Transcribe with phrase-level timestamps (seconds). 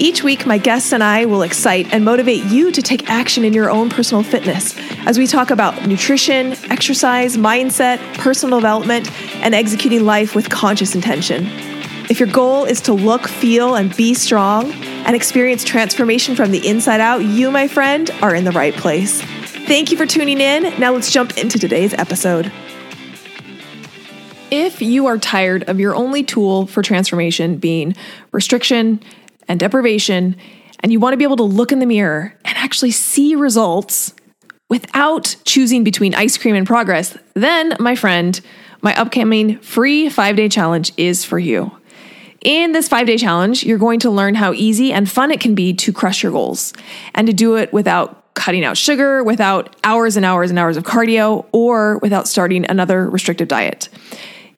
[0.00, 3.52] Each week, my guests and I will excite and motivate you to take action in
[3.52, 4.76] your own personal fitness
[5.08, 9.10] as we talk about nutrition, exercise, mindset, personal development,
[9.42, 11.46] and executing life with conscious intention.
[12.08, 16.64] If your goal is to look, feel, and be strong and experience transformation from the
[16.66, 19.20] inside out, you, my friend, are in the right place.
[19.20, 20.78] Thank you for tuning in.
[20.78, 22.52] Now let's jump into today's episode.
[24.50, 27.96] If you are tired of your only tool for transformation being
[28.30, 29.00] restriction
[29.48, 30.36] and deprivation,
[30.80, 34.14] and you want to be able to look in the mirror and actually see results
[34.68, 38.40] without choosing between ice cream and progress, then, my friend,
[38.82, 41.72] my upcoming free five day challenge is for you.
[42.42, 45.54] In this five day challenge, you're going to learn how easy and fun it can
[45.54, 46.72] be to crush your goals
[47.14, 50.84] and to do it without cutting out sugar, without hours and hours and hours of
[50.84, 53.88] cardio, or without starting another restrictive diet.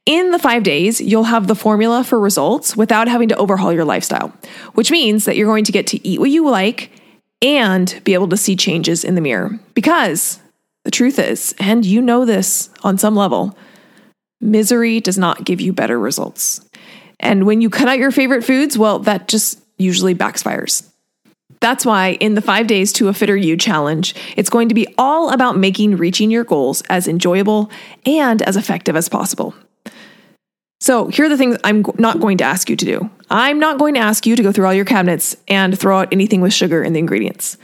[0.07, 3.85] In the five days, you'll have the formula for results without having to overhaul your
[3.85, 4.33] lifestyle,
[4.75, 6.91] which means that you're going to get to eat what you like
[7.43, 9.59] and be able to see changes in the mirror.
[9.75, 10.41] Because
[10.85, 13.57] the truth is, and you know this on some level,
[14.41, 16.67] misery does not give you better results.
[17.19, 20.87] And when you cut out your favorite foods, well, that just usually backfires.
[21.61, 24.93] That's why in the five days to a fitter you challenge, it's going to be
[24.97, 27.71] all about making reaching your goals as enjoyable
[28.07, 29.55] and as effective as possible.
[30.83, 33.11] So, here are the things I'm not going to ask you to do.
[33.29, 36.09] I'm not going to ask you to go through all your cabinets and throw out
[36.11, 37.59] anything with sugar in the ingredients.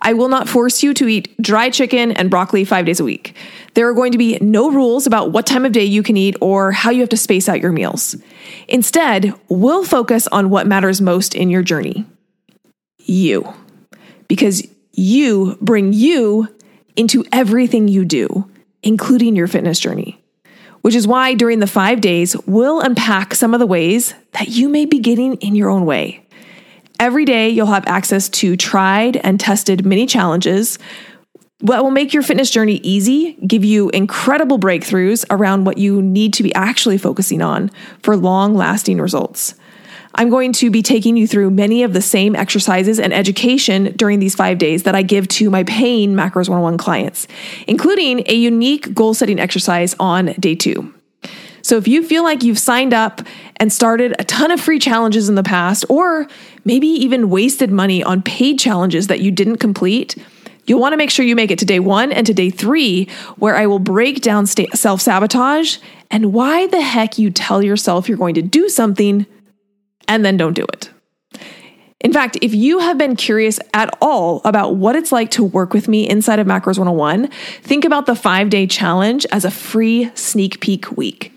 [0.00, 3.36] I will not force you to eat dry chicken and broccoli five days a week.
[3.74, 6.34] There are going to be no rules about what time of day you can eat
[6.40, 8.16] or how you have to space out your meals.
[8.68, 12.06] Instead, we'll focus on what matters most in your journey
[13.04, 13.52] you.
[14.28, 16.48] Because you bring you
[16.96, 18.48] into everything you do,
[18.82, 20.21] including your fitness journey
[20.82, 24.68] which is why during the five days, we'll unpack some of the ways that you
[24.68, 26.24] may be getting in your own way.
[27.00, 30.78] Every day, you'll have access to tried and tested mini challenges
[31.60, 36.32] that will make your fitness journey easy, give you incredible breakthroughs around what you need
[36.34, 37.70] to be actually focusing on
[38.02, 39.54] for long lasting results.
[40.14, 44.18] I'm going to be taking you through many of the same exercises and education during
[44.18, 47.26] these five days that I give to my paying Macros 101 clients,
[47.66, 50.92] including a unique goal setting exercise on day two.
[51.62, 53.22] So if you feel like you've signed up
[53.56, 56.26] and started a ton of free challenges in the past, or
[56.64, 60.16] maybe even wasted money on paid challenges that you didn't complete,
[60.64, 63.08] You'll want to make sure you make it to day one and to day three,
[63.36, 65.78] where I will break down self sabotage
[66.10, 69.26] and why the heck you tell yourself you're going to do something
[70.12, 70.90] and then don't do it.
[72.00, 75.72] In fact, if you have been curious at all about what it's like to work
[75.72, 77.28] with me inside of Macros 101,
[77.62, 81.32] think about the five day challenge as a free sneak peek week.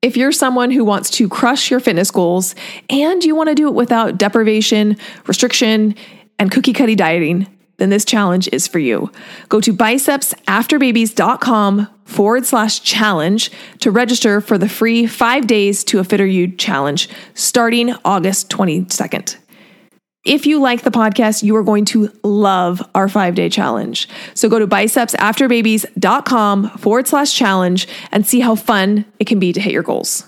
[0.00, 2.54] If you're someone who wants to crush your fitness goals
[2.88, 4.96] and you want to do it without deprivation,
[5.26, 5.94] restriction,
[6.38, 7.46] and cookie cutty dieting,
[7.76, 9.10] then this challenge is for you.
[9.48, 16.04] Go to bicepsafterbabies.com forward slash challenge to register for the free five days to a
[16.04, 19.36] fitter you challenge starting August 22nd.
[20.24, 24.08] If you like the podcast, you are going to love our five day challenge.
[24.32, 29.60] So go to bicepsafterbabies.com forward slash challenge and see how fun it can be to
[29.60, 30.24] hit your goals.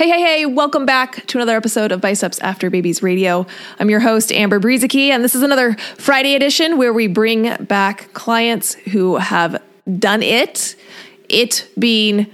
[0.00, 3.46] Hey, hey, hey, welcome back to another episode of Biceps After Babies Radio.
[3.78, 8.10] I'm your host, Amber Brueseke, and this is another Friday edition where we bring back
[8.14, 9.62] clients who have
[9.98, 10.74] done it,
[11.28, 12.32] it being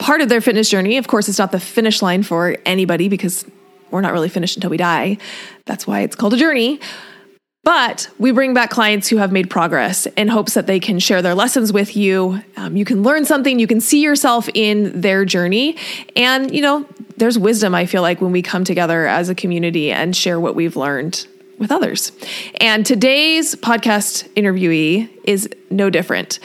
[0.00, 0.96] part of their fitness journey.
[0.96, 3.44] Of course, it's not the finish line for anybody because
[3.92, 5.18] we're not really finished until we die.
[5.66, 6.80] That's why it's called a journey.
[7.64, 11.22] But we bring back clients who have made progress in hopes that they can share
[11.22, 12.42] their lessons with you.
[12.56, 15.76] Um, you can learn something, you can see yourself in their journey.
[16.14, 19.90] And, you know, there's wisdom, I feel like, when we come together as a community
[19.90, 21.26] and share what we've learned
[21.58, 22.12] with others.
[22.60, 26.40] And today's podcast interviewee is no different.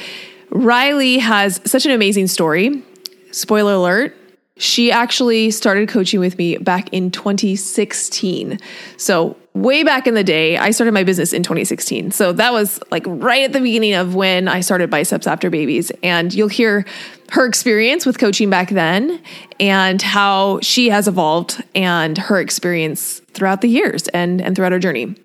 [0.51, 2.83] Riley has such an amazing story.
[3.31, 4.15] Spoiler alert,
[4.59, 8.59] she actually started coaching with me back in 2016.
[8.97, 12.11] So, way back in the day, I started my business in 2016.
[12.11, 15.91] So, that was like right at the beginning of when I started Biceps After Babies.
[16.03, 16.85] And you'll hear
[17.31, 19.21] her experience with coaching back then
[19.61, 24.79] and how she has evolved and her experience throughout the years and, and throughout her
[24.79, 25.15] journey.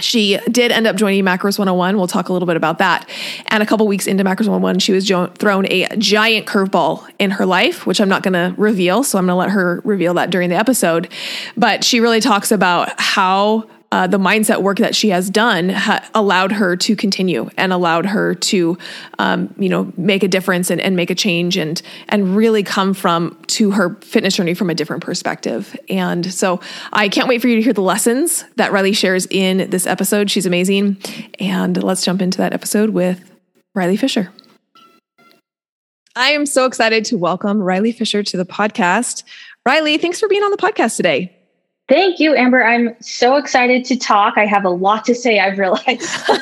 [0.00, 1.96] She did end up joining Macros 101.
[1.96, 3.08] We'll talk a little bit about that.
[3.46, 7.32] And a couple weeks into Macros 101, she was jo- thrown a giant curveball in
[7.32, 9.02] her life, which I'm not going to reveal.
[9.02, 11.08] So I'm going to let her reveal that during the episode.
[11.56, 16.08] But she really talks about how uh, the mindset work that she has done ha-
[16.14, 18.78] allowed her to continue and allowed her to,
[19.18, 22.94] um, you know, make a difference and, and make a change and and really come
[22.94, 25.76] from to her fitness journey from a different perspective.
[25.88, 26.60] And so
[26.92, 30.30] I can't wait for you to hear the lessons that Riley shares in this episode.
[30.30, 30.96] She's amazing.
[31.40, 33.28] And let's jump into that episode with
[33.74, 34.30] Riley Fisher.
[36.16, 39.24] I am so excited to welcome Riley Fisher to the podcast.
[39.66, 41.36] Riley, thanks for being on the podcast today.
[41.90, 42.62] Thank you, Amber.
[42.62, 44.34] I'm so excited to talk.
[44.38, 45.40] I have a lot to say.
[45.40, 46.02] I've realized.
[46.02, 46.36] so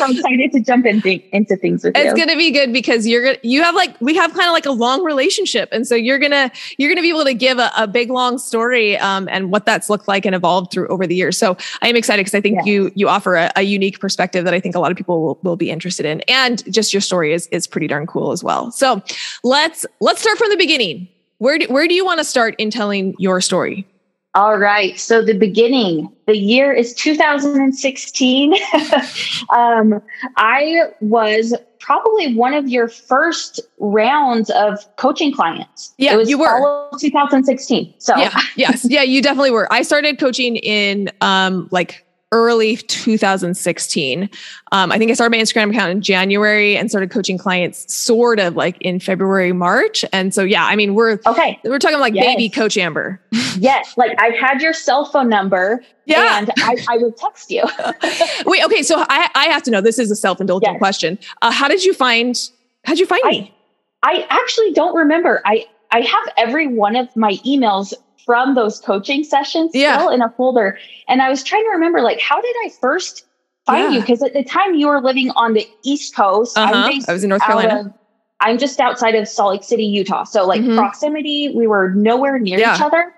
[0.00, 2.10] I'm excited to jump in th- into things with it's you.
[2.10, 4.54] It's going to be good because you're gonna you have like we have kind of
[4.54, 7.70] like a long relationship, and so you're gonna you're gonna be able to give a,
[7.76, 11.14] a big long story um, and what that's looked like and evolved through over the
[11.14, 11.36] years.
[11.36, 12.66] So I am excited because I think yes.
[12.66, 15.38] you you offer a, a, unique perspective that I think a lot of people will,
[15.42, 18.70] will be interested in, and just your story is is pretty darn cool as well.
[18.70, 19.02] So
[19.42, 21.08] let's let's start from the beginning.
[21.38, 23.86] Where do, where do you want to start in telling your story?
[24.34, 24.98] All right.
[24.98, 28.54] So the beginning, the year is 2016.
[29.50, 30.02] um,
[30.36, 35.94] I was probably one of your first rounds of coaching clients.
[35.98, 37.94] Yeah, you were 2016.
[37.98, 39.72] So yeah, yes, yeah, you definitely were.
[39.72, 42.03] I started coaching in um, like
[42.34, 44.28] early 2016.
[44.72, 48.40] Um, I think I started my Instagram account in January and started coaching clients sort
[48.40, 50.04] of like in February, March.
[50.12, 51.60] And so, yeah, I mean, we're okay.
[51.62, 52.24] We're talking like yes.
[52.26, 53.20] baby Coach Amber.
[53.56, 55.82] yes, like I had your cell phone number.
[56.06, 57.62] Yeah, and I, I would text you.
[58.46, 58.82] Wait, okay.
[58.82, 59.80] So I, I have to know.
[59.80, 60.78] This is a self indulgent yes.
[60.78, 61.18] question.
[61.40, 62.50] Uh, how did you find?
[62.84, 63.54] How'd you find I, me?
[64.02, 65.40] I actually don't remember.
[65.46, 69.98] I I have every one of my emails from those coaching sessions yeah.
[69.98, 70.78] still in a folder.
[71.08, 73.26] And I was trying to remember, like, how did I first
[73.66, 73.98] find yeah.
[73.98, 74.00] you?
[74.00, 76.56] Because at the time you were living on the East Coast.
[76.56, 76.90] Uh-huh.
[77.08, 77.80] i was in North Carolina.
[77.80, 77.92] Of,
[78.40, 80.24] I'm just outside of Salt Lake City, Utah.
[80.24, 80.76] So, like, mm-hmm.
[80.76, 82.74] proximity, we were nowhere near yeah.
[82.74, 83.14] each other.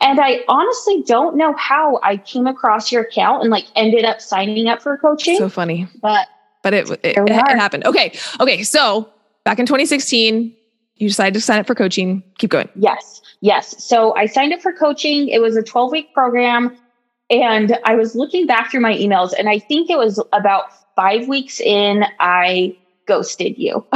[0.00, 4.20] And I honestly don't know how I came across your account and like ended up
[4.20, 5.38] signing up for coaching.
[5.38, 5.88] So funny.
[6.02, 6.28] But
[6.62, 7.84] but it it, it, it happened.
[7.86, 8.12] Okay.
[8.38, 8.62] Okay.
[8.62, 9.08] So
[9.44, 10.54] back in 2016,
[10.96, 12.22] you decided to sign up for coaching.
[12.38, 12.68] Keep going.
[12.74, 13.20] Yes.
[13.40, 13.82] Yes.
[13.84, 15.28] So I signed up for coaching.
[15.28, 16.76] It was a 12 week program.
[17.28, 21.26] And I was looking back through my emails, and I think it was about five
[21.26, 22.76] weeks in, I
[23.06, 23.84] ghosted you.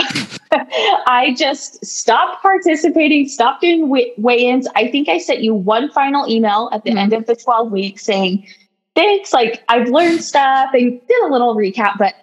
[0.53, 4.67] I just stopped participating, stopped doing weigh ins.
[4.75, 6.99] I think I sent you one final email at the mm-hmm.
[6.99, 8.47] end of the 12 weeks saying,
[8.97, 9.33] Thanks.
[9.33, 12.15] Like, I've learned stuff and did a little recap, but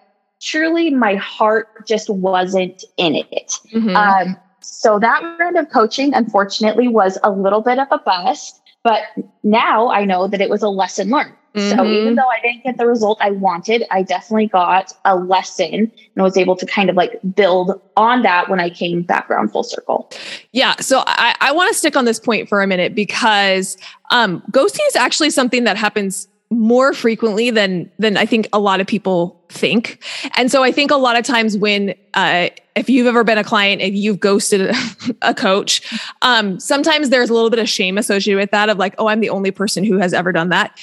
[0.41, 3.53] truly my heart just wasn't in it.
[3.73, 3.95] Mm-hmm.
[3.95, 8.61] Um, so that round of coaching, unfortunately, was a little bit of a bust.
[8.83, 9.03] But
[9.43, 11.33] now I know that it was a lesson learned.
[11.57, 11.75] Mm-hmm.
[11.75, 15.91] So even though I didn't get the result I wanted, I definitely got a lesson
[16.15, 19.49] and was able to kind of like build on that when I came back around
[19.49, 20.09] full circle.
[20.51, 20.75] Yeah.
[20.75, 23.77] So I, I want to stick on this point for a minute because
[24.11, 28.79] um, ghosting is actually something that happens more frequently than than I think a lot
[28.79, 30.01] of people think.
[30.35, 33.43] And so I think a lot of times when uh, if you've ever been a
[33.43, 34.73] client and you've ghosted
[35.21, 35.81] a, coach,
[36.21, 39.19] um, sometimes there's a little bit of shame associated with that of like, oh, I'm
[39.19, 40.79] the only person who has ever done that.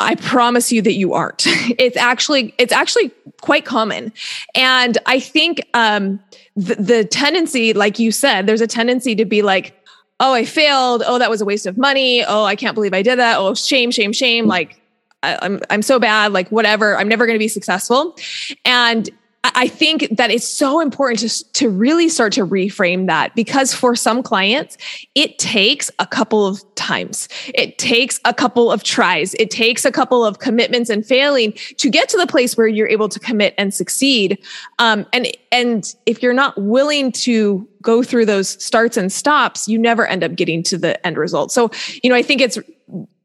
[0.00, 1.46] I promise you that you aren't.
[1.78, 3.10] It's actually it's actually
[3.40, 4.12] quite common,
[4.54, 6.20] and I think um,
[6.56, 9.74] the, the tendency, like you said, there's a tendency to be like,
[10.20, 11.02] oh, I failed.
[11.06, 12.24] Oh, that was a waste of money.
[12.24, 13.38] Oh, I can't believe I did that.
[13.38, 14.46] Oh, shame, shame, shame.
[14.46, 14.80] Like
[15.24, 16.32] I, I'm I'm so bad.
[16.32, 16.96] Like whatever.
[16.96, 18.16] I'm never going to be successful,
[18.64, 19.10] and
[19.44, 23.94] I think that it's so important to, to really start to reframe that because for
[23.94, 24.78] some clients,
[25.14, 27.28] it takes a couple of times.
[27.54, 29.34] It takes a couple of tries.
[29.34, 32.88] It takes a couple of commitments and failing to get to the place where you're
[32.88, 34.38] able to commit and succeed.
[34.78, 39.78] Um, and, and if you're not willing to go through those starts and stops, you
[39.78, 41.52] never end up getting to the end result.
[41.52, 41.70] So,
[42.02, 42.58] you know, I think it's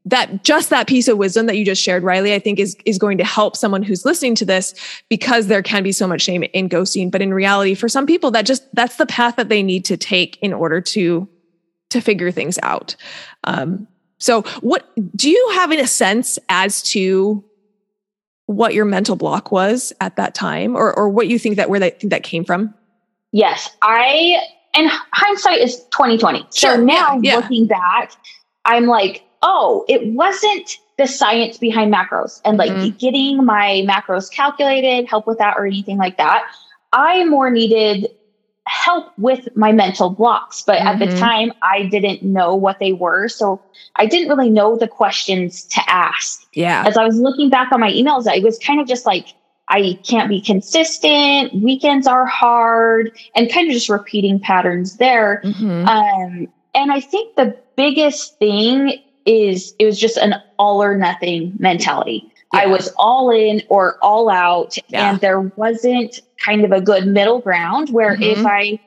[0.10, 2.98] that just that piece of wisdom that you just shared, Riley, I think is is
[2.98, 4.74] going to help someone who's listening to this
[5.08, 7.12] because there can be so much shame in ghosting.
[7.12, 9.98] But in reality, for some people, that just that's the path that they need to
[9.98, 11.28] take in order to
[11.90, 12.96] to figure things out.
[13.44, 13.88] Um,
[14.18, 17.44] so, what do you have in a sense as to
[18.48, 21.80] what your mental block was at that time, or or what you think that where
[21.80, 22.74] that that came from?
[23.32, 24.42] Yes, I
[24.74, 26.40] and hindsight is twenty twenty.
[26.54, 27.36] Sure, so now yeah, yeah.
[27.36, 28.14] looking back,
[28.66, 32.98] I'm like oh, it wasn't the science behind macros and like mm-hmm.
[32.98, 36.46] getting my macros calculated, help with that or anything like that.
[36.92, 38.10] I more needed
[38.68, 40.62] help with my mental blocks.
[40.62, 40.88] But mm-hmm.
[40.88, 41.20] at the mm-hmm.
[41.20, 43.28] time, I didn't know what they were.
[43.28, 43.62] So
[43.96, 46.46] I didn't really know the questions to ask.
[46.54, 46.84] Yeah.
[46.86, 49.34] As I was looking back on my emails, I was kind of just like,
[49.70, 51.54] I can't be consistent.
[51.54, 55.42] Weekends are hard, and kind of just repeating patterns there.
[55.44, 55.88] Mm-hmm.
[55.88, 61.54] Um, and I think the biggest thing is it was just an all or nothing
[61.60, 62.32] mentality.
[62.54, 62.62] Yeah.
[62.62, 65.12] I was all in or all out, yeah.
[65.12, 68.24] and there wasn't kind of a good middle ground where mm-hmm.
[68.24, 68.80] if I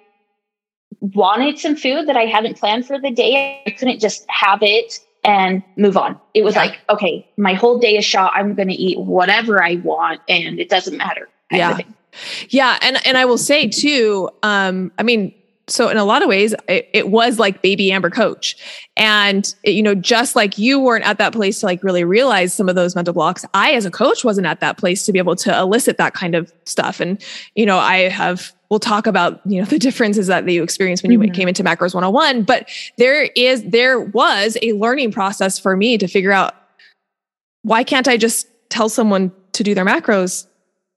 [1.00, 4.98] wanted some food that I hadn't planned for the day, I couldn't just have it
[5.24, 6.18] and move on.
[6.34, 6.62] It was yeah.
[6.62, 8.32] like, okay, my whole day is shot.
[8.34, 11.28] I'm going to eat whatever I want and it doesn't matter.
[11.50, 11.78] Yeah.
[12.48, 12.78] Yeah.
[12.82, 15.34] And, and I will say too, um, I mean,
[15.72, 18.56] so in a lot of ways it, it, was like baby amber coach.
[18.96, 22.52] And it, you know just like you weren't at that place to like really realize
[22.52, 25.18] some of those mental blocks i as a coach wasn't at that place to be
[25.18, 27.00] able to elicit that kind of stuff.
[27.00, 27.22] And
[27.54, 31.12] you know i have we'll talk about you know the differences that you experienced when
[31.12, 31.32] you mm-hmm.
[31.32, 36.06] came into macros 101 but there is there was a learning process for me to
[36.06, 36.54] figure out
[37.62, 40.46] why can't i just tell someone to do their macros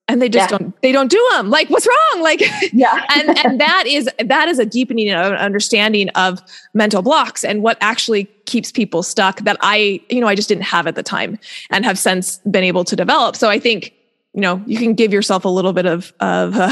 [0.08, 0.58] and they just yeah.
[0.58, 2.22] don't they don't do them like what's wrong?
[2.22, 2.42] Like
[2.74, 3.06] yeah.
[3.16, 6.42] and and that is that is a deepening of understanding of
[6.74, 10.64] mental blocks and what actually keeps people stuck that i you know i just didn't
[10.64, 11.40] have at the time
[11.72, 13.36] and have since been able to develop.
[13.36, 13.94] So i think
[14.34, 16.70] you know you can give yourself a little bit of of uh,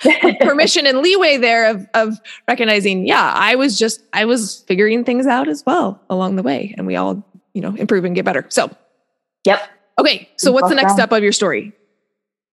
[0.40, 5.26] permission and leeway there of of recognizing yeah i was just i was figuring things
[5.26, 7.24] out as well along the way and we all
[7.54, 8.46] you know improve and get better.
[8.48, 8.70] So
[9.44, 9.62] yep.
[10.00, 11.72] Okay so what's the next step of your story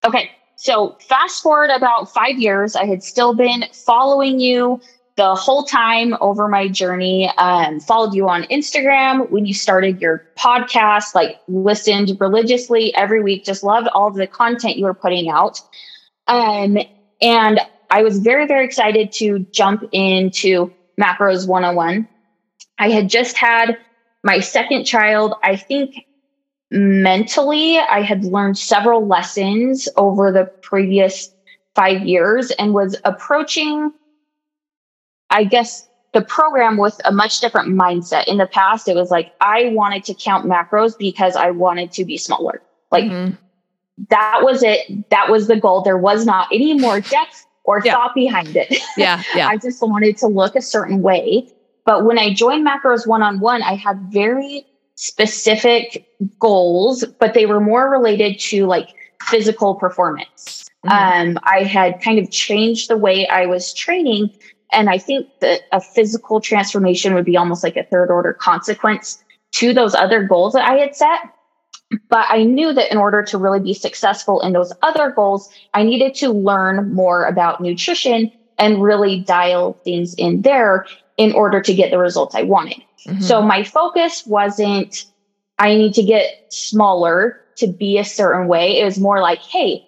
[0.06, 0.30] Okay.
[0.56, 4.80] So fast forward about five years, I had still been following you
[5.18, 7.30] the whole time over my journey.
[7.38, 13.44] Um, followed you on Instagram when you started your podcast, like listened religiously every week,
[13.44, 15.60] just loved all the content you were putting out.
[16.28, 16.78] Um,
[17.22, 17.60] and
[17.90, 22.08] I was very, very excited to jump into Macros 101.
[22.78, 23.78] I had just had
[24.24, 25.96] my second child, I think
[26.72, 31.32] mentally, I had learned several lessons over the previous
[31.76, 33.94] five years and was approaching,
[35.30, 38.28] I guess, the program with a much different mindset.
[38.28, 42.06] In the past, it was like I wanted to count macros because I wanted to
[42.06, 42.62] be smaller.
[42.90, 43.36] Like mm-hmm.
[44.10, 45.10] that was it.
[45.10, 45.82] That was the goal.
[45.82, 47.94] There was not any more depth or yeah.
[47.94, 48.82] thought behind it.
[48.98, 49.22] Yeah.
[49.36, 49.50] Yeah.
[49.50, 51.52] I just wanted to look a certain way.
[51.84, 56.08] But when I joined macros one on one, I had very specific
[56.40, 58.90] goals, but they were more related to like
[59.22, 60.66] physical performance.
[60.86, 61.38] Mm-hmm.
[61.38, 64.32] Um, I had kind of changed the way I was training.
[64.72, 69.24] And I think that a physical transformation would be almost like a third order consequence
[69.54, 71.20] to those other goals that I had set.
[72.10, 75.84] But I knew that in order to really be successful in those other goals, I
[75.84, 80.88] needed to learn more about nutrition and really dial things in there
[81.18, 82.82] in order to get the results I wanted.
[83.08, 83.22] Mm-hmm.
[83.22, 85.06] So my focus wasn't,
[85.60, 88.80] I need to get smaller to be a certain way.
[88.80, 89.88] It was more like, hey,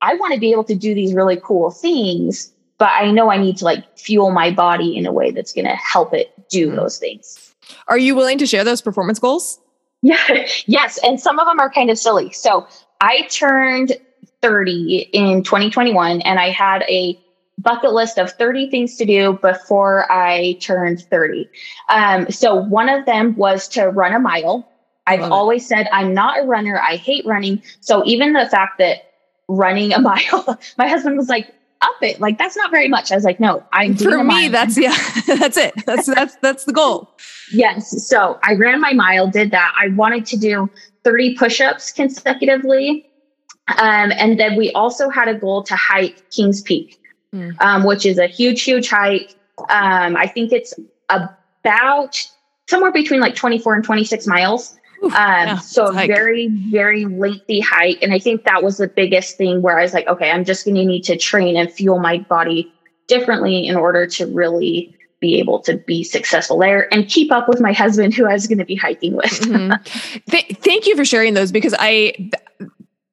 [0.00, 3.38] I want to be able to do these really cool things, but I know I
[3.38, 6.68] need to like fuel my body in a way that's going to help it do
[6.68, 6.76] mm-hmm.
[6.76, 7.54] those things.
[7.88, 9.58] Are you willing to share those performance goals?
[10.02, 10.98] Yeah, yes.
[11.02, 12.32] And some of them are kind of silly.
[12.32, 12.66] So
[13.00, 13.96] I turned
[14.42, 17.18] 30 in 2021 and I had a
[17.58, 21.48] bucket list of 30 things to do before I turned 30.
[21.88, 24.70] Um, so one of them was to run a mile.
[25.06, 26.80] I've always said I'm not a runner.
[26.80, 27.62] I hate running.
[27.80, 29.12] So even the fact that
[29.48, 32.20] running a mile, my husband was like, up it.
[32.20, 33.12] Like that's not very much.
[33.12, 34.48] I was like, no, I'm for me.
[34.48, 34.96] That's yeah,
[35.26, 35.74] that's it.
[35.84, 37.10] That's that's that's the goal.
[37.52, 38.06] yes.
[38.08, 39.74] So I ran my mile, did that.
[39.78, 40.70] I wanted to do
[41.04, 43.06] 30 push-ups consecutively.
[43.68, 46.98] Um, and then we also had a goal to hike Kings Peak
[47.34, 47.60] mm.
[47.60, 49.34] um, which is a huge, huge hike.
[49.70, 50.74] Um, I think it's
[51.08, 52.26] about
[52.68, 54.76] somewhere between like 24 and 26 miles.
[55.02, 58.02] um, yeah, so a very, very lengthy hike.
[58.02, 60.64] And I think that was the biggest thing where I was like, okay, I'm just
[60.64, 62.72] going to need to train and fuel my body
[63.06, 67.60] differently in order to really be able to be successful there and keep up with
[67.60, 69.30] my husband who I was going to be hiking with.
[69.40, 69.72] mm-hmm.
[70.30, 72.30] Th- thank you for sharing those because I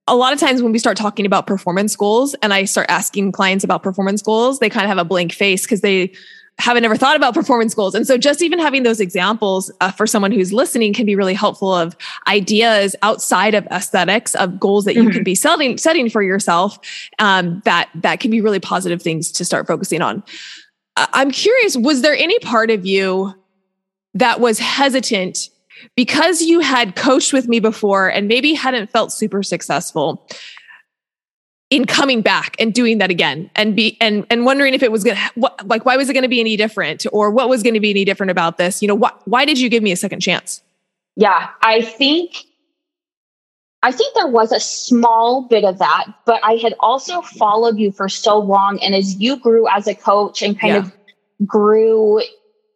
[0.07, 3.31] a lot of times when we start talking about performance goals and I start asking
[3.31, 6.11] clients about performance goals, they kind of have a blank face because they
[6.59, 7.95] haven't ever thought about performance goals.
[7.95, 11.33] And so just even having those examples uh, for someone who's listening can be really
[11.33, 11.95] helpful of
[12.27, 15.11] ideas outside of aesthetics of goals that you mm-hmm.
[15.11, 16.77] can be setting, setting for yourself
[17.19, 20.21] um, that, that can be really positive things to start focusing on.
[20.95, 23.33] I'm curious, was there any part of you
[24.13, 25.49] that was hesitant
[25.95, 30.27] because you had coached with me before and maybe hadn't felt super successful
[31.73, 35.03] in coming back and doing that again and be and and wondering if it was
[35.03, 37.89] gonna what like why was it gonna be any different or what was gonna be
[37.89, 40.61] any different about this you know what why did you give me a second chance
[41.15, 42.43] yeah i think
[43.81, 47.91] i think there was a small bit of that but i had also followed you
[47.91, 50.79] for so long and as you grew as a coach and kind yeah.
[50.79, 52.21] of grew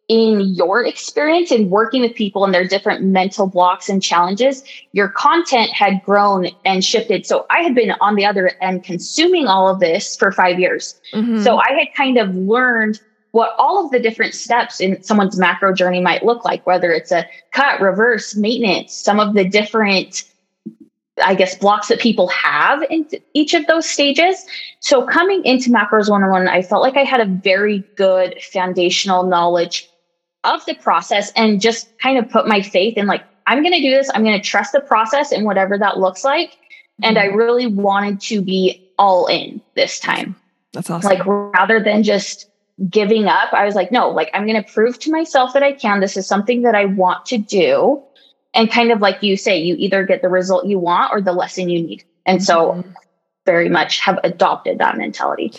[0.08, 5.08] in your experience in working with people and their different mental blocks and challenges, your
[5.08, 7.26] content had grown and shifted.
[7.26, 10.98] So I had been on the other end consuming all of this for five years.
[11.12, 11.42] Mm-hmm.
[11.42, 13.00] So I had kind of learned
[13.32, 17.12] what all of the different steps in someone's macro journey might look like, whether it's
[17.12, 20.24] a cut, reverse, maintenance, some of the different
[21.24, 24.46] I guess, blocks that people have in each of those stages.
[24.80, 29.87] So coming into Macros 101, I felt like I had a very good foundational knowledge
[30.44, 33.80] of the process and just kind of put my faith in like, I'm going to
[33.80, 34.10] do this.
[34.14, 36.56] I'm going to trust the process and whatever that looks like.
[37.02, 37.36] And I mm-hmm.
[37.36, 40.36] really wanted to be all in this time.
[40.72, 41.10] That's awesome.
[41.10, 42.50] Like rather than just
[42.90, 45.72] giving up, I was like, no, like I'm going to prove to myself that I
[45.72, 46.00] can.
[46.00, 48.02] This is something that I want to do.
[48.54, 51.32] And kind of like you say, you either get the result you want or the
[51.32, 52.04] lesson you need.
[52.26, 52.90] And so mm-hmm.
[53.46, 55.52] very much have adopted that mentality.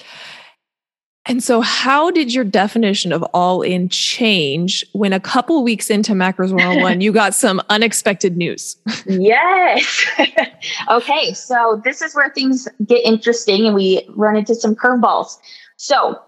[1.29, 6.13] And so, how did your definition of all in change when a couple weeks into
[6.13, 8.77] Macros 101 you got some unexpected news?
[9.05, 10.07] yes.
[10.89, 11.31] okay.
[11.33, 15.37] So, this is where things get interesting and we run into some curveballs.
[15.77, 16.19] So,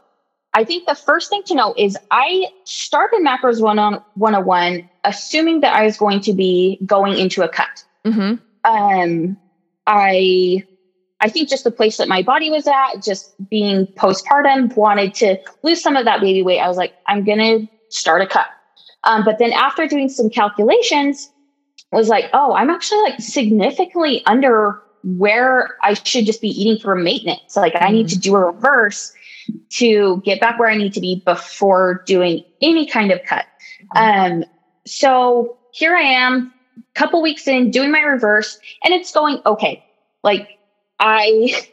[0.53, 5.84] I think the first thing to know is I started Macros 101 assuming that I
[5.84, 7.84] was going to be going into a cut.
[8.05, 8.36] Mm-hmm.
[8.72, 9.38] Um,
[9.88, 10.63] I
[11.21, 15.37] I think just the place that my body was at, just being postpartum, wanted to
[15.63, 16.59] lose some of that baby weight.
[16.59, 18.47] I was like, I'm going to start a cut.
[19.03, 21.29] Um, but then after doing some calculations,
[21.91, 26.95] was like, oh, I'm actually like significantly under where I should just be eating for
[26.95, 27.55] maintenance.
[27.55, 27.85] Like mm-hmm.
[27.85, 28.21] I need to mm-hmm.
[28.21, 29.13] do a reverse
[29.71, 33.45] to get back where I need to be before doing any kind of cut.
[33.95, 34.33] Mm-hmm.
[34.33, 34.45] Um,
[34.85, 36.53] so here I am,
[36.93, 39.83] couple weeks in, doing my reverse, and it's going okay.
[40.23, 40.57] Like
[41.01, 41.67] I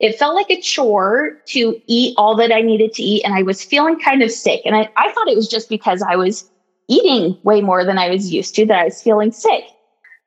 [0.00, 3.24] it felt like a chore to eat all that I needed to eat.
[3.24, 4.60] And I was feeling kind of sick.
[4.64, 6.50] And I, I thought it was just because I was
[6.88, 9.64] eating way more than I was used to that I was feeling sick.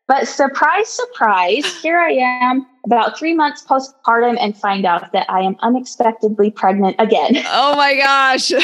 [0.08, 5.42] But surprise, surprise, here I am about three months postpartum and find out that I
[5.42, 7.38] am unexpectedly pregnant again.
[7.48, 8.48] Oh my gosh.
[8.48, 8.58] so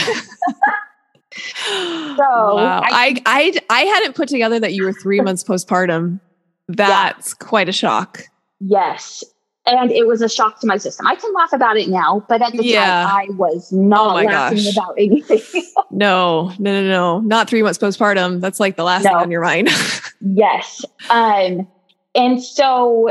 [2.18, 2.82] wow.
[2.84, 6.20] I, I, I I hadn't put together that you were three months postpartum.
[6.68, 7.48] That's yeah.
[7.48, 8.24] quite a shock.
[8.60, 9.24] Yes
[9.66, 11.08] and it was a shock to my system.
[11.08, 13.06] I can laugh about it now, but at the yeah.
[13.06, 14.74] time I was not oh laughing gosh.
[14.74, 15.64] about anything.
[15.92, 18.42] no, no, no, no, not three months postpartum.
[18.42, 19.12] That's like the last no.
[19.12, 19.70] thing on your mind.
[20.22, 20.84] yes.
[21.10, 21.68] Um,
[22.14, 23.10] and so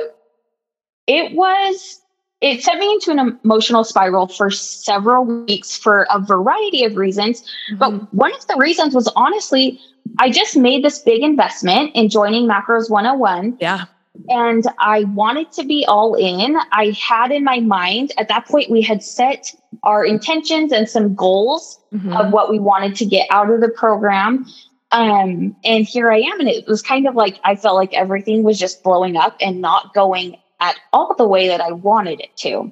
[1.06, 2.00] it was,
[2.42, 7.42] it sent me into an emotional spiral for several weeks for a variety of reasons.
[7.70, 7.78] Mm-hmm.
[7.78, 9.80] But one of the reasons was honestly,
[10.18, 13.56] I just made this big investment in joining Macros 101.
[13.58, 13.86] Yeah
[14.28, 16.56] and I wanted to be all in.
[16.70, 21.14] I had in my mind at that point, we had set our intentions and some
[21.14, 22.12] goals mm-hmm.
[22.12, 24.46] of what we wanted to get out of the program.
[24.92, 26.40] Um, and here I am.
[26.40, 29.60] And it was kind of like I felt like everything was just blowing up and
[29.60, 32.70] not going at all the way that I wanted it to.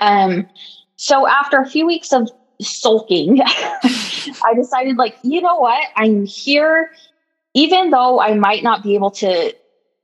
[0.00, 0.48] Um,
[0.96, 5.82] so after a few weeks of sulking, I decided, like, you know what?
[5.96, 6.90] I'm here,
[7.52, 9.54] even though I might not be able to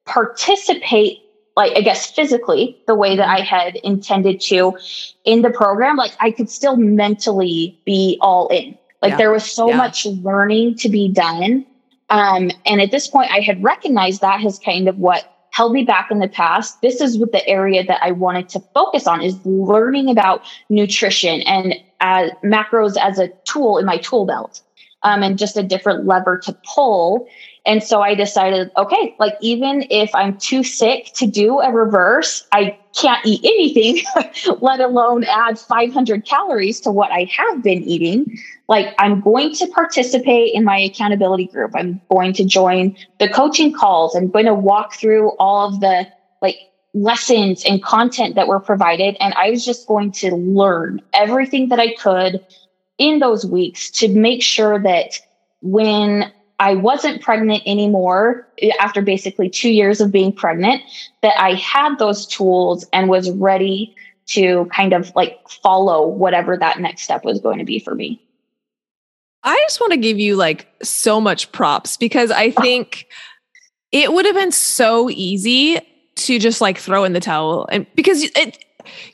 [0.06, 1.18] participate
[1.56, 4.76] like i guess physically the way that i had intended to
[5.24, 8.76] in the program like i could still mentally be all in.
[9.02, 9.16] Like yeah.
[9.16, 9.76] there was so yeah.
[9.76, 11.64] much learning to be done.
[12.10, 15.84] Um, and at this point i had recognized that as kind of what held me
[15.84, 16.80] back in the past.
[16.80, 21.42] This is what the area that i wanted to focus on is learning about nutrition
[21.42, 24.62] and uh, macros as a tool in my tool belt
[25.02, 27.28] um, and just a different lever to pull
[27.66, 32.42] and so I decided, okay, like even if I'm too sick to do a reverse,
[32.52, 34.04] I can't eat anything,
[34.60, 38.38] let alone add 500 calories to what I have been eating.
[38.68, 41.72] Like I'm going to participate in my accountability group.
[41.74, 44.14] I'm going to join the coaching calls.
[44.14, 46.06] I'm going to walk through all of the
[46.40, 46.56] like
[46.94, 49.16] lessons and content that were provided.
[49.20, 52.40] And I was just going to learn everything that I could
[52.98, 55.20] in those weeks to make sure that
[55.62, 60.82] when I wasn't pregnant anymore eh, after basically two years of being pregnant,
[61.22, 63.96] that I had those tools and was ready
[64.26, 68.22] to kind of like follow whatever that next step was going to be for me.
[69.42, 72.60] I just want to give you like so much props because I ah.
[72.60, 73.06] think
[73.90, 75.80] it would have been so easy
[76.16, 78.64] to just like throw in the towel and because it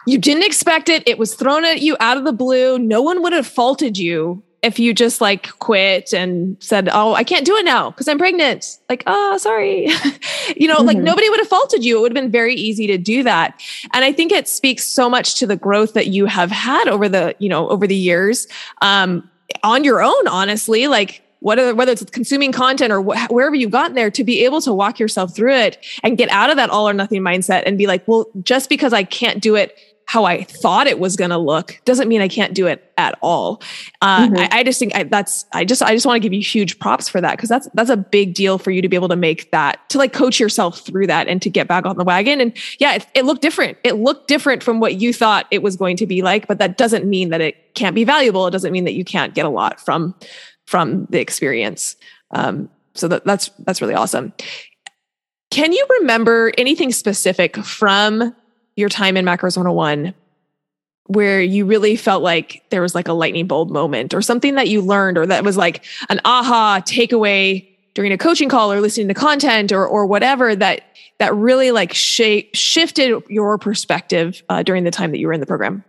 [0.06, 1.06] you didn't expect it.
[1.06, 2.78] It was thrown at you out of the blue.
[2.78, 7.24] No one would have faulted you if you just like quit and said, "Oh, I
[7.24, 9.86] can't do it now because I'm pregnant." Like, "Oh, sorry."
[10.56, 10.86] you know, mm-hmm.
[10.86, 11.98] like nobody would have faulted you.
[11.98, 13.60] It would have been very easy to do that.
[13.92, 17.08] And I think it speaks so much to the growth that you have had over
[17.08, 18.46] the, you know, over the years
[18.82, 19.28] um
[19.62, 20.88] on your own, honestly.
[20.88, 24.60] Like whether whether it's consuming content or wh- wherever you've gotten there to be able
[24.60, 27.78] to walk yourself through it and get out of that all or nothing mindset and
[27.78, 31.30] be like well just because i can't do it how I thought it was going
[31.30, 33.60] to look doesn't mean I can't do it at all.
[34.00, 34.36] Uh, mm-hmm.
[34.36, 36.78] I, I, just think I, that's I just I just want to give you huge
[36.78, 39.16] props for that because that's that's a big deal for you to be able to
[39.16, 42.40] make that to like coach yourself through that and to get back on the wagon.
[42.40, 43.78] And yeah, it, it looked different.
[43.82, 46.78] It looked different from what you thought it was going to be like, but that
[46.78, 48.46] doesn't mean that it can't be valuable.
[48.46, 50.14] It doesn't mean that you can't get a lot from
[50.66, 51.96] from the experience.
[52.30, 54.32] Um, so that, that's that's really awesome.
[55.50, 58.34] Can you remember anything specific from
[58.76, 60.14] your time in Macros 101
[61.08, 64.68] where you really felt like there was like a lightning bolt moment or something that
[64.68, 69.08] you learned or that was like an aha takeaway during a coaching call or listening
[69.08, 70.82] to content or or whatever that
[71.18, 75.40] that really like shape shifted your perspective uh, during the time that you were in
[75.40, 75.82] the program?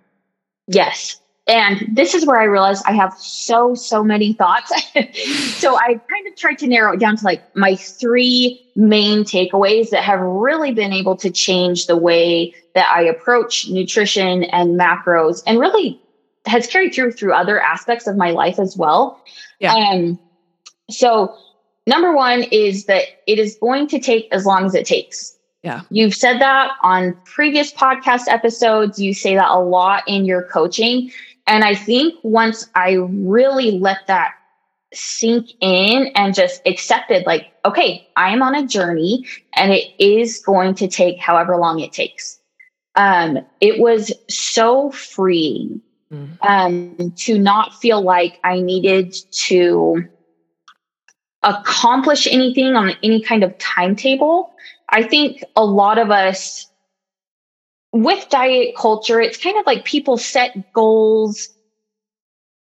[0.68, 1.20] Yes.
[1.48, 4.70] And this is where I realized I have so, so many thoughts.
[5.60, 9.90] so I kind of tried to narrow it down to like my three main takeaways
[9.92, 15.42] that have really been able to change the way that I approach nutrition and macros
[15.48, 16.02] and really
[16.46, 19.24] has carried through through other aspects of my life as well.
[19.60, 19.74] Yeah.
[19.74, 20.20] Um,
[20.90, 21.34] so
[21.86, 25.38] number one is that it is going to take as long as it takes.
[25.64, 25.82] Yeah.
[25.90, 29.00] You've said that on previous podcast episodes.
[29.00, 31.12] You say that a lot in your coaching.
[31.48, 34.34] And I think once I really let that
[34.94, 40.40] sink in and just accepted, like, okay, I am on a journey and it is
[40.40, 42.40] going to take however long it takes.
[42.96, 45.82] Um, it was so freeing
[46.12, 46.48] mm-hmm.
[46.48, 50.04] um, to not feel like I needed to
[51.44, 54.54] accomplish anything on any kind of timetable.
[54.90, 56.68] I think a lot of us
[57.94, 61.50] with diet culture, it's kind of like people set goals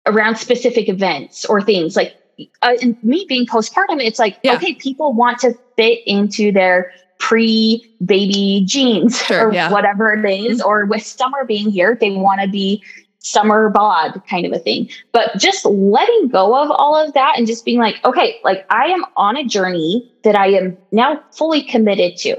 [0.07, 2.15] around specific events or things like
[2.63, 4.55] uh, and me being postpartum it's like yeah.
[4.55, 9.71] okay people want to fit into their pre baby jeans sure, or yeah.
[9.71, 10.69] whatever it is, mm-hmm.
[10.69, 12.83] or with summer being here they want to be
[13.21, 17.47] summer bod kind of a thing but just letting go of all of that and
[17.47, 21.63] just being like okay like i am on a journey that i am now fully
[21.63, 22.37] committed to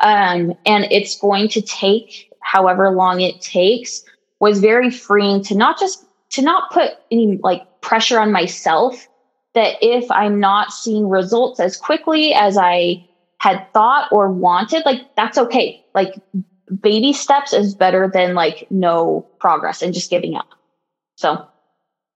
[0.00, 4.04] um, and it's going to take however long it takes
[4.40, 9.06] was very freeing to not just to not put any like pressure on myself
[9.54, 13.04] that if i'm not seeing results as quickly as i
[13.40, 15.82] had thought or wanted like that's okay.
[15.94, 16.14] Like
[16.82, 20.48] baby steps is better than like no progress and just giving up.
[21.16, 21.48] So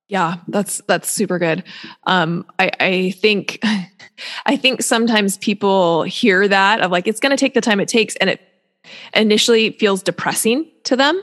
[0.09, 1.65] yeah, that's that's super good.
[2.07, 3.61] Um, I, I think
[4.47, 7.89] I think sometimes people hear that of like it's going to take the time it
[7.89, 8.41] takes, and it
[9.15, 11.23] initially feels depressing to them.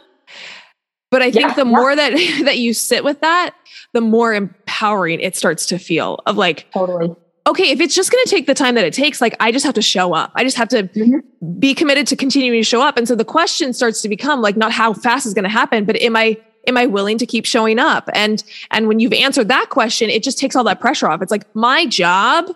[1.11, 1.77] But I think yeah, the yeah.
[1.77, 2.11] more that
[2.45, 3.53] that you sit with that,
[3.93, 6.19] the more empowering it starts to feel.
[6.25, 7.15] Of like, totally.
[7.47, 9.65] Okay, if it's just going to take the time that it takes, like I just
[9.65, 10.31] have to show up.
[10.35, 11.59] I just have to mm-hmm.
[11.59, 12.97] be committed to continuing to show up.
[12.97, 15.85] And so the question starts to become like not how fast is going to happen,
[15.85, 18.09] but am I am I willing to keep showing up?
[18.13, 21.21] And and when you've answered that question, it just takes all that pressure off.
[21.21, 22.49] It's like my job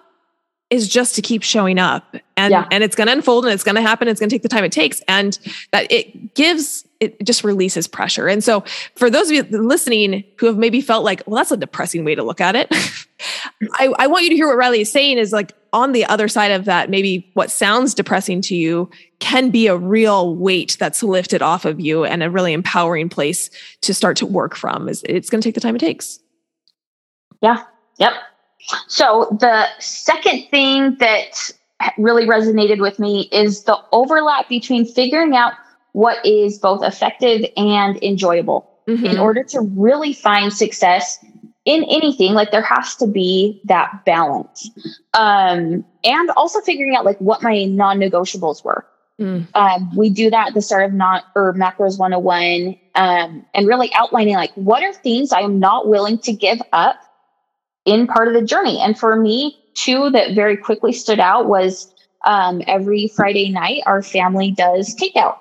[0.69, 2.67] is just to keep showing up and yeah.
[2.71, 4.49] and it's going to unfold and it's going to happen it's going to take the
[4.49, 5.37] time it takes and
[5.71, 8.61] that it gives it just releases pressure and so
[8.95, 12.15] for those of you listening who have maybe felt like well that's a depressing way
[12.15, 12.67] to look at it
[13.73, 16.27] I, I want you to hear what riley is saying is like on the other
[16.27, 21.03] side of that maybe what sounds depressing to you can be a real weight that's
[21.03, 23.49] lifted off of you and a really empowering place
[23.81, 26.19] to start to work from is it's going to take the time it takes
[27.41, 27.63] yeah
[27.97, 28.13] yep
[28.87, 31.51] so the second thing that
[31.97, 35.53] really resonated with me is the overlap between figuring out
[35.91, 38.69] what is both effective and enjoyable.
[38.87, 39.05] Mm-hmm.
[39.05, 41.17] In order to really find success
[41.65, 44.69] in anything, like there has to be that balance.
[45.13, 48.85] Um, and also figuring out like what my non-negotiables were.
[49.19, 49.47] Mm.
[49.55, 53.89] Um, we do that at the start of not or macros 101 um, and really
[53.93, 56.97] outlining like what are things I am not willing to give up
[57.85, 58.79] in part of the journey.
[58.79, 61.93] And for me, two that very quickly stood out was
[62.25, 65.37] um, every Friday night, our family does takeout.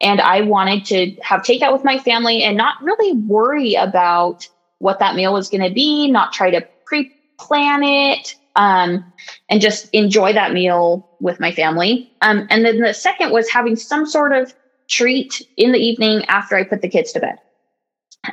[0.00, 4.46] And I wanted to have takeout with my family and not really worry about
[4.78, 9.04] what that meal was going to be, not try to pre plan it, um,
[9.48, 12.10] and just enjoy that meal with my family.
[12.22, 14.54] Um, and then the second was having some sort of
[14.88, 17.38] treat in the evening after I put the kids to bed.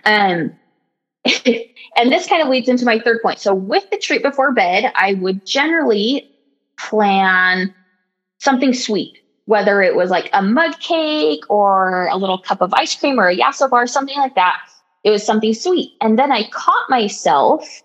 [0.06, 0.58] Um,
[1.96, 3.40] and this kind of leads into my third point.
[3.40, 6.30] So, with the treat before bed, I would generally
[6.78, 7.74] plan
[8.40, 12.96] something sweet, whether it was like a mud cake or a little cup of ice
[12.96, 14.58] cream or a Yasso bar, something like that.
[15.04, 15.92] It was something sweet.
[16.02, 17.82] And then I caught myself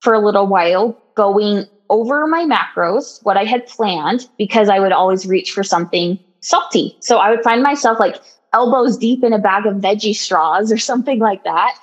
[0.00, 4.92] for a little while going over my macros, what I had planned, because I would
[4.92, 6.96] always reach for something salty.
[7.00, 8.16] So I would find myself like
[8.52, 11.74] elbows deep in a bag of veggie straws or something like that.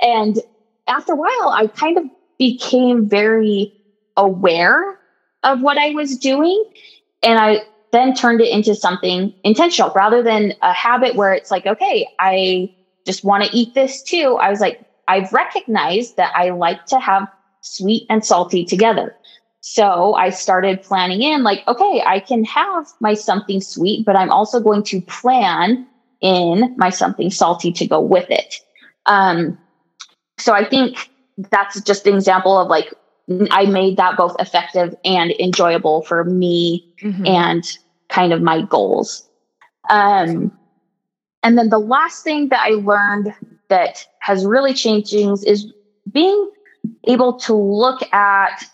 [0.00, 0.38] And
[0.86, 2.04] after a while, I kind of
[2.38, 3.72] became very
[4.16, 4.98] aware
[5.42, 6.62] of what I was doing.
[7.22, 11.66] And I then turned it into something intentional rather than a habit where it's like,
[11.66, 12.70] okay, I
[13.08, 14.36] just want to eat this too.
[14.38, 17.26] I was like, I've recognized that I like to have
[17.62, 19.16] sweet and salty together.
[19.60, 24.30] So I started planning in like, okay, I can have my something sweet, but I'm
[24.30, 25.86] also going to plan
[26.20, 28.56] in my something salty to go with it.
[29.06, 29.58] Um,
[30.36, 31.10] so I think
[31.50, 32.92] that's just an example of like,
[33.50, 37.26] I made that both effective and enjoyable for me mm-hmm.
[37.26, 37.64] and
[38.10, 39.26] kind of my goals.
[39.88, 40.57] Um,
[41.42, 43.34] and then the last thing that I learned
[43.68, 45.72] that has really changed things is
[46.10, 46.50] being
[47.06, 48.64] able to look at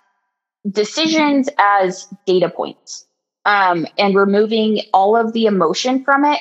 [0.71, 3.07] decisions as data points
[3.45, 6.41] um, and removing all of the emotion from it,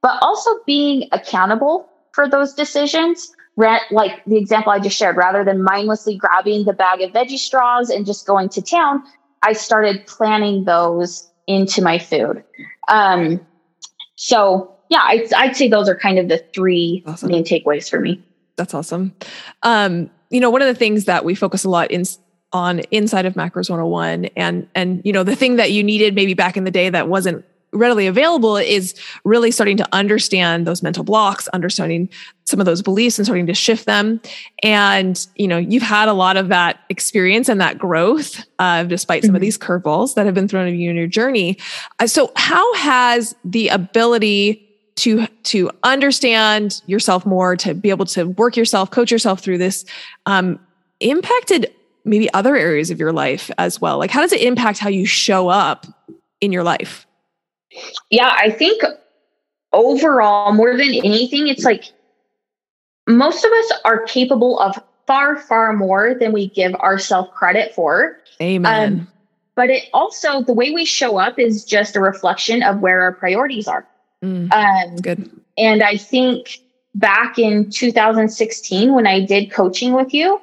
[0.00, 3.30] but also being accountable for those decisions.
[3.56, 7.90] Like the example I just shared, rather than mindlessly grabbing the bag of veggie straws
[7.90, 9.02] and just going to town,
[9.42, 12.44] I started planning those into my food.
[12.88, 13.44] Um,
[14.14, 17.30] so, yeah, I'd, I'd, say those are kind of the three awesome.
[17.30, 18.22] main takeaways for me.
[18.56, 19.14] That's awesome.
[19.62, 22.04] Um, you know, one of the things that we focus a lot in
[22.52, 26.32] on inside of macros 101 and and you know the thing that you needed maybe
[26.32, 31.04] back in the day that wasn't readily available is really starting to understand those mental
[31.04, 32.08] blocks understanding
[32.44, 34.18] some of those beliefs and starting to shift them
[34.62, 39.22] and you know you've had a lot of that experience and that growth uh, despite
[39.22, 39.36] some mm-hmm.
[39.36, 41.58] of these curveballs that have been thrown at you in your journey
[41.98, 44.67] uh, so how has the ability
[44.98, 49.84] to to understand yourself more to be able to work yourself coach yourself through this
[50.26, 50.58] um,
[51.00, 51.72] impacted
[52.04, 53.98] maybe other areas of your life as well?
[53.98, 55.86] Like, how does it impact how you show up
[56.40, 57.06] in your life?
[58.10, 58.82] Yeah, I think
[59.72, 61.92] overall, more than anything, it's like
[63.06, 68.18] most of us are capable of far, far more than we give ourselves credit for.
[68.40, 68.92] Amen.
[68.92, 69.08] Um,
[69.54, 73.12] but it also, the way we show up is just a reflection of where our
[73.12, 73.86] priorities are.
[74.24, 75.30] Mm, um, good.
[75.56, 76.60] And I think
[76.94, 80.40] back in 2016, when I did coaching with you,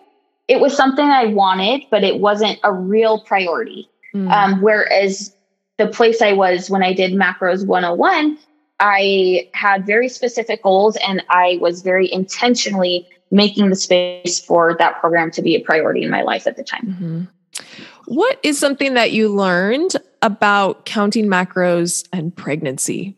[0.47, 3.89] it was something I wanted, but it wasn't a real priority.
[4.13, 4.31] Mm.
[4.31, 5.35] Um, whereas
[5.77, 8.37] the place I was when I did Macros 101,
[8.79, 14.99] I had very specific goals and I was very intentionally making the space for that
[14.99, 16.85] program to be a priority in my life at the time.
[16.85, 17.23] Mm-hmm.
[18.07, 23.15] What is something that you learned about counting macros and pregnancy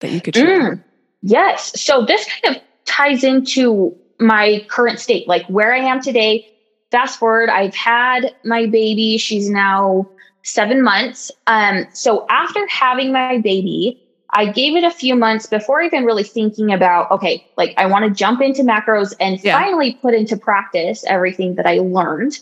[0.00, 0.76] that you could share?
[0.76, 0.84] Mm,
[1.22, 1.80] yes.
[1.80, 6.46] So this kind of ties into my current state, like where I am today.
[6.90, 9.16] Fast forward, I've had my baby.
[9.16, 10.08] She's now
[10.42, 11.30] seven months.
[11.46, 16.22] Um, so after having my baby, I gave it a few months before even really
[16.22, 19.58] thinking about, okay, like I want to jump into macros and yeah.
[19.58, 22.38] finally put into practice everything that I learned.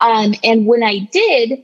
[0.00, 1.62] Um, and when I did,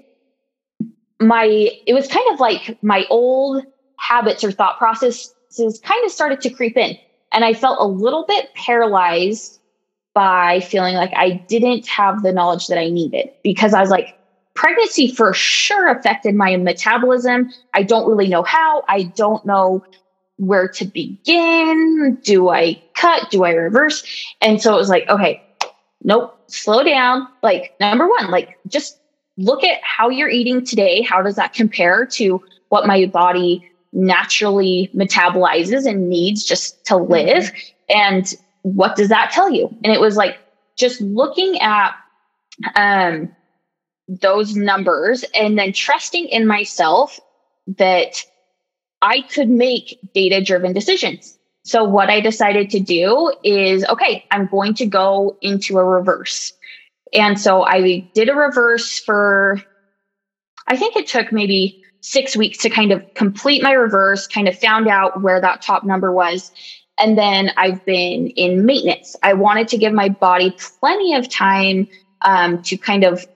[1.21, 1.45] my
[1.87, 3.65] it was kind of like my old
[3.99, 5.35] habits or thought processes
[5.83, 6.97] kind of started to creep in.
[7.33, 9.61] And I felt a little bit paralyzed
[10.15, 14.19] by feeling like I didn't have the knowledge that I needed because I was like,
[14.55, 17.49] pregnancy for sure affected my metabolism.
[17.75, 18.83] I don't really know how.
[18.89, 19.85] I don't know
[20.37, 22.19] where to begin.
[22.25, 23.31] Do I cut?
[23.31, 24.03] Do I reverse?
[24.41, 25.41] And so it was like, okay,
[26.03, 27.29] nope, slow down.
[27.43, 28.99] Like, number one, like just
[29.37, 31.03] look at how you're eating today.
[31.03, 33.65] How does that compare to what my body
[33.99, 37.45] naturally metabolizes and needs just to live.
[37.45, 37.97] Mm-hmm.
[37.97, 39.69] And what does that tell you?
[39.83, 40.39] And it was like
[40.77, 41.95] just looking at
[42.77, 43.35] um,
[44.07, 47.19] those numbers and then trusting in myself
[47.77, 48.25] that
[49.03, 51.37] I could make data driven decisions.
[51.65, 56.53] So, what I decided to do is okay, I'm going to go into a reverse.
[57.13, 59.63] And so I did a reverse for,
[60.67, 64.59] I think it took maybe six weeks to kind of complete my reverse, kind of
[64.59, 66.53] found out where that top number was.
[66.99, 69.15] And then I've been in maintenance.
[69.23, 71.89] I wanted to give my body plenty of time
[72.23, 73.27] um, to kind of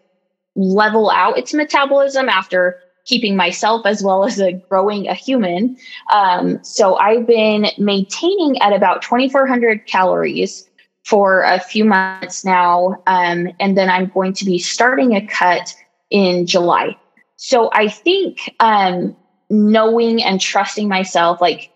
[0.57, 5.77] level out its metabolism after keeping myself as well as a growing a human.
[6.13, 10.69] Um, so I've been maintaining at about 2,400 calories
[11.05, 13.03] for a few months now.
[13.07, 15.75] Um, and then I'm going to be starting a cut
[16.11, 16.97] in July.
[17.45, 19.17] So I think um,
[19.51, 21.73] knowing and trusting myself, like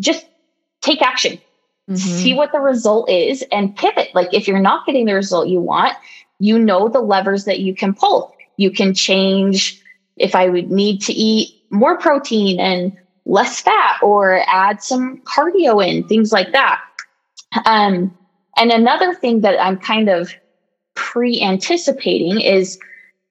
[0.00, 0.24] just
[0.82, 1.32] take action,
[1.90, 1.96] mm-hmm.
[1.96, 4.14] see what the result is and pivot.
[4.14, 5.94] Like if you're not getting the result you want,
[6.38, 8.36] you know the levers that you can pull.
[8.56, 9.82] You can change
[10.16, 15.84] if I would need to eat more protein and less fat or add some cardio
[15.84, 16.80] in, things like that.
[17.66, 18.16] Um,
[18.56, 20.32] and another thing that I'm kind of
[20.94, 22.78] pre anticipating is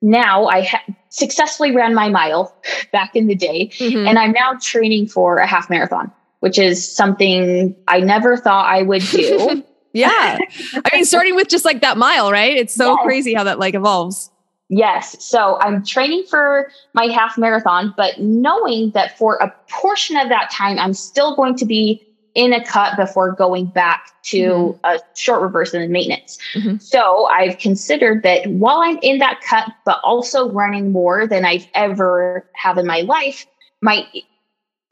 [0.03, 2.55] now I ha- successfully ran my mile
[2.91, 4.05] back in the day, mm-hmm.
[4.05, 6.11] and I'm now training for a half marathon,
[6.41, 9.63] which is something I never thought I would do.
[9.93, 10.39] yeah.
[10.75, 12.55] I mean, starting with just like that mile, right?
[12.55, 12.99] It's so yes.
[13.03, 14.29] crazy how that like evolves.
[14.69, 15.23] Yes.
[15.23, 20.51] So I'm training for my half marathon, but knowing that for a portion of that
[20.51, 24.85] time, I'm still going to be in a cut before going back to mm-hmm.
[24.85, 26.39] a short reverse and then maintenance.
[26.55, 26.77] Mm-hmm.
[26.77, 31.67] So I've considered that while I'm in that cut, but also running more than I've
[31.75, 33.45] ever have in my life,
[33.81, 34.07] my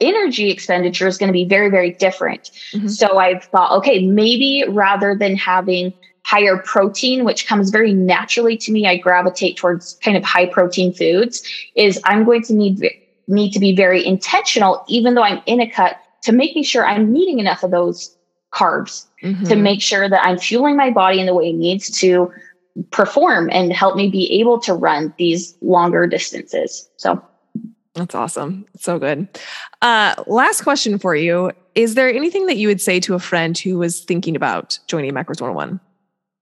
[0.00, 2.50] energy expenditure is going to be very, very different.
[2.72, 2.88] Mm-hmm.
[2.88, 5.92] So I've thought, okay, maybe rather than having
[6.24, 10.92] higher protein, which comes very naturally to me, I gravitate towards kind of high protein
[10.92, 11.42] foods,
[11.74, 12.88] is I'm going to need
[13.28, 17.14] need to be very intentional, even though I'm in a cut to making sure I'm
[17.16, 18.16] eating enough of those
[18.52, 19.44] carbs mm-hmm.
[19.44, 22.32] to make sure that I'm fueling my body in the way it needs to
[22.90, 26.88] perform and help me be able to run these longer distances.
[26.96, 27.22] So
[27.94, 28.64] that's awesome.
[28.78, 29.28] So good.
[29.82, 31.52] Uh, last question for you.
[31.74, 35.12] Is there anything that you would say to a friend who was thinking about joining
[35.12, 35.80] Macros 101?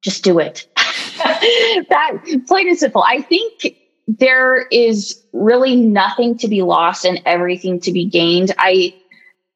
[0.02, 0.66] Just do it.
[0.76, 3.02] that plain and simple.
[3.02, 8.52] I think there is really nothing to be lost and everything to be gained.
[8.58, 8.94] I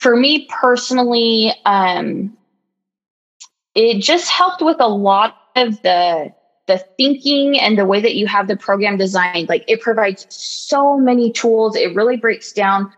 [0.04, 2.36] for me personally, um,
[3.74, 6.30] it just helped with a lot of the
[6.66, 9.48] the thinking and the way that you have the program designed.
[9.48, 11.74] Like it provides so many tools.
[11.74, 12.92] It really breaks down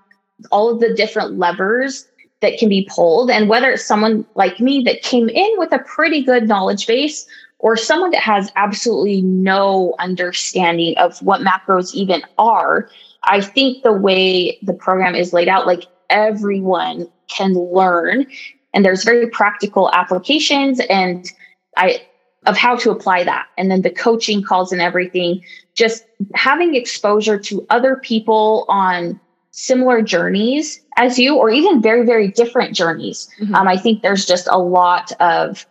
[0.51, 2.09] all of the different levers
[2.40, 3.31] that can be pulled.
[3.31, 7.25] And whether it's someone like me that came in with a pretty good knowledge base
[7.61, 12.90] or someone that has absolutely no understanding of what macros even are,
[13.23, 18.27] I think the way the program is laid out, like everyone can learn.
[18.75, 21.31] And there's very practical applications and
[21.77, 22.03] i
[22.47, 23.47] of how to apply that.
[23.59, 25.42] And then the coaching calls and everything
[25.75, 29.19] just having exposure to other people on
[29.51, 33.29] similar journeys as you or even very very different journeys.
[33.40, 33.55] Mm-hmm.
[33.55, 35.66] um, i think there's just a lot of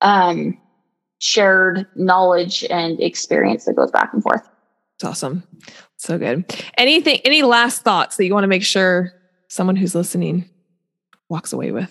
[0.00, 0.58] um,
[1.22, 4.46] shared knowledge and experience that goes back and forth.
[4.96, 5.44] It's awesome.
[5.96, 6.44] So good.
[6.76, 9.12] Anything any last thoughts that you want to make sure
[9.52, 10.48] someone who's listening
[11.28, 11.90] walks away with?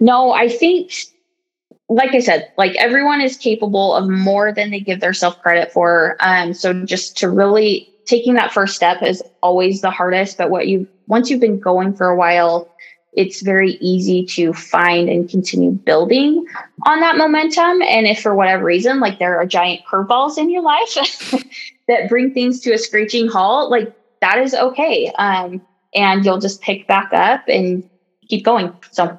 [0.00, 0.90] No, I think,
[1.88, 6.16] like I said, like everyone is capable of more than they give themselves credit for.
[6.20, 10.38] Um, so just to really taking that first step is always the hardest.
[10.38, 12.74] But what you once you've been going for a while,
[13.12, 16.44] it's very easy to find and continue building
[16.86, 17.82] on that momentum.
[17.82, 20.94] And if for whatever reason, like there are giant curveballs in your life
[21.86, 25.12] that bring things to a screeching halt, like that is okay.
[25.18, 25.60] Um,
[25.94, 27.88] and you'll just pick back up and
[28.28, 28.74] keep going.
[28.90, 29.18] So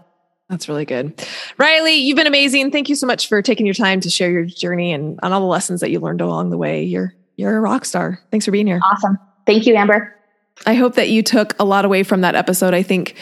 [0.49, 1.25] that's really good.
[1.57, 2.71] Riley, you've been amazing.
[2.71, 5.39] Thank you so much for taking your time to share your journey and on all
[5.39, 6.83] the lessons that you learned along the way.
[6.83, 8.19] You're you're a rock star.
[8.29, 8.79] Thanks for being here.
[8.83, 9.17] Awesome.
[9.45, 10.15] Thank you, Amber.
[10.65, 12.73] I hope that you took a lot away from that episode.
[12.73, 13.15] I think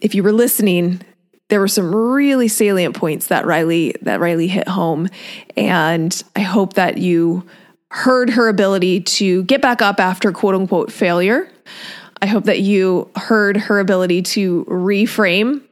[0.00, 1.00] if you were listening,
[1.48, 5.08] there were some really salient points that Riley that Riley hit home
[5.56, 7.46] and I hope that you
[7.90, 11.50] heard her ability to get back up after quote unquote failure
[12.22, 15.62] I hope that you heard her ability to reframe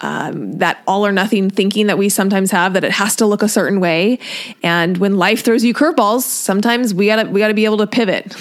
[0.00, 3.42] um, that all or nothing thinking that we sometimes have that it has to look
[3.42, 4.18] a certain way.
[4.62, 8.36] And when life throws you curveballs, sometimes we gotta we gotta be able to pivot.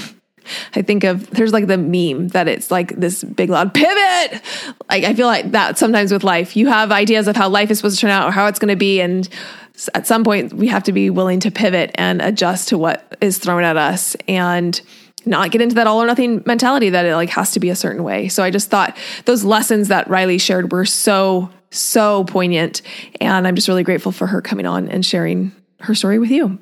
[0.75, 4.41] I think of there's like the meme that it's like this big loud pivot.
[4.89, 7.79] Like I feel like that sometimes with life, you have ideas of how life is
[7.79, 9.27] supposed to turn out or how it's going to be, and
[9.93, 13.37] at some point we have to be willing to pivot and adjust to what is
[13.37, 14.15] thrown at us.
[14.27, 14.79] And
[15.25, 17.75] not get into that all or nothing mentality that it like has to be a
[17.75, 18.27] certain way.
[18.27, 22.81] So I just thought those lessons that Riley shared were so so poignant
[23.19, 25.51] and I'm just really grateful for her coming on and sharing
[25.81, 26.57] her story with you.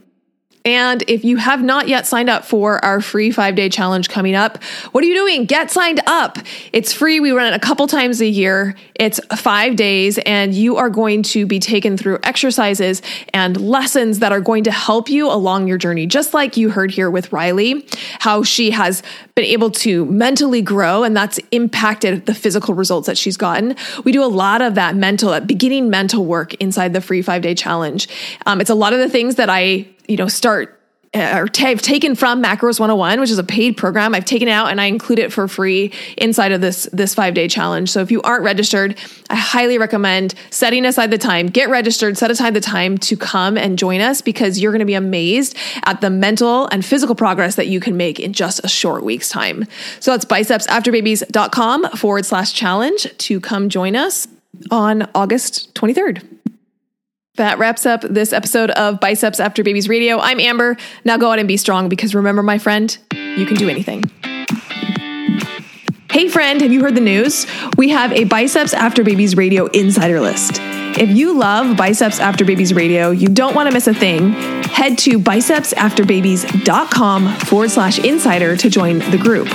[0.66, 4.34] And if you have not yet signed up for our free five day challenge coming
[4.34, 5.46] up, what are you doing?
[5.46, 6.38] Get signed up.
[6.72, 7.20] It's free.
[7.20, 8.76] We run it a couple times a year.
[8.96, 13.02] It's five days, and you are going to be taken through exercises
[13.34, 16.06] and lessons that are going to help you along your journey.
[16.06, 17.86] Just like you heard here with Riley,
[18.20, 19.04] how she has
[19.36, 23.76] been able to mentally grow, and that's impacted the physical results that she's gotten.
[24.06, 27.54] We do a lot of that mental, beginning mental work inside the free five day
[27.54, 28.08] challenge.
[28.46, 30.80] Um, it's a lot of the things that I you know, start
[31.16, 34.16] uh, or t- I've taken from Macros 101, which is a paid program.
[34.16, 37.48] I've taken it out and I include it for free inside of this this 5-day
[37.48, 37.92] challenge.
[37.92, 38.98] So if you aren't registered,
[39.30, 43.58] I highly recommend setting aside the time, get registered, set aside the time to come
[43.58, 47.56] and join us because you're going to be amazed at the mental and physical progress
[47.56, 49.66] that you can make in just a short week's time.
[50.00, 54.28] So that's bicepsafterbabies.com forward slash challenge to come join us
[54.72, 56.43] on August 23rd.
[57.38, 60.20] That wraps up this episode of Biceps After Babies Radio.
[60.20, 60.78] I'm Amber.
[61.04, 64.04] Now go out and be strong because remember, my friend, you can do anything.
[66.12, 67.48] Hey, friend, have you heard the news?
[67.76, 70.60] We have a Biceps After Babies Radio insider list.
[70.96, 74.34] If you love Biceps After Babies Radio, you don't want to miss a thing,
[74.66, 79.48] head to bicepsafterbabies.com forward slash insider to join the group.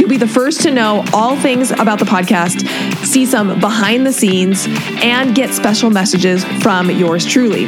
[0.00, 2.66] You'll be the first to know all things about the podcast,
[3.04, 4.66] see some behind the scenes,
[5.02, 7.66] and get special messages from yours truly.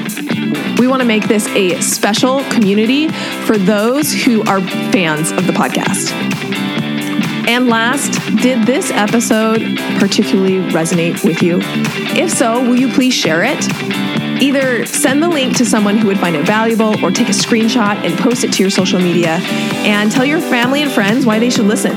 [0.79, 3.09] We want to make this a special community
[3.45, 4.63] for those who are
[4.93, 6.11] fans of the podcast.
[7.47, 9.61] And last, did this episode
[9.99, 11.59] particularly resonate with you?
[12.17, 14.22] If so, will you please share it?
[14.43, 17.95] Either send the link to someone who would find it valuable or take a screenshot
[18.05, 19.39] and post it to your social media
[19.87, 21.97] and tell your family and friends why they should listen.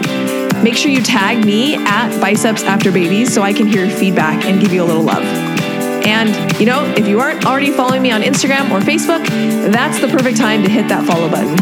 [0.64, 4.46] Make sure you tag me at Biceps After Babies so I can hear your feedback
[4.46, 5.24] and give you a little love.
[6.06, 9.26] And, you know, if you aren't already following me on Instagram or Facebook,
[9.72, 11.58] that's the perfect time to hit that follow button.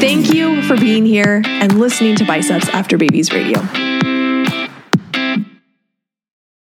[0.00, 3.60] Thank you for being here and listening to Biceps After Babies Radio.